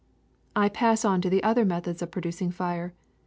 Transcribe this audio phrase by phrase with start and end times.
[0.55, 2.95] "I pass on to other methods of producing fire.